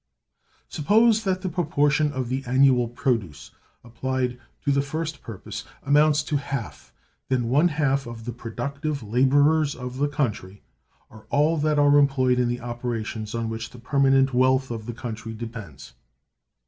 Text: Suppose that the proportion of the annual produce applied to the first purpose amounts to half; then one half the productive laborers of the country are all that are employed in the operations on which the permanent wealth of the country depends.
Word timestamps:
Suppose 0.67 1.23
that 1.25 1.43
the 1.43 1.49
proportion 1.49 2.11
of 2.11 2.27
the 2.27 2.43
annual 2.45 2.87
produce 2.87 3.51
applied 3.83 4.39
to 4.65 4.71
the 4.71 4.81
first 4.81 5.21
purpose 5.21 5.63
amounts 5.83 6.23
to 6.23 6.37
half; 6.37 6.91
then 7.29 7.49
one 7.49 7.67
half 7.67 8.05
the 8.17 8.33
productive 8.33 9.03
laborers 9.03 9.75
of 9.75 9.97
the 9.99 10.07
country 10.09 10.63
are 11.11 11.27
all 11.29 11.55
that 11.57 11.77
are 11.77 11.99
employed 11.99 12.39
in 12.39 12.47
the 12.47 12.61
operations 12.61 13.35
on 13.35 13.47
which 13.47 13.69
the 13.69 13.77
permanent 13.77 14.33
wealth 14.33 14.71
of 14.71 14.87
the 14.87 14.93
country 14.93 15.33
depends. 15.35 15.93